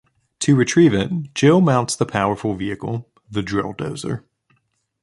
To 0.39 0.55
retrieve 0.55 0.95
it, 0.95 1.11
Jill 1.35 1.61
mounts 1.61 1.95
the 1.95 2.07
powerful 2.07 2.55
vehicle, 2.55 3.07
the 3.29 3.43
Drill 3.43 3.75
Dozer. 3.75 4.23